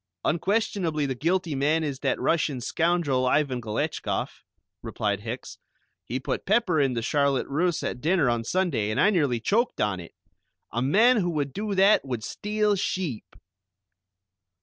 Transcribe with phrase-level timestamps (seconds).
[0.25, 4.41] "Unquestionably the guilty man is that Russian scoundrel Ivan Galetchkoff,"
[4.81, 5.59] replied Hicks,
[6.05, 9.79] "he put pepper in the charlotte russe at dinner on Sunday, and I nearly choked
[9.79, 10.15] on it.
[10.71, 13.35] A man who would do that would steal sheep!"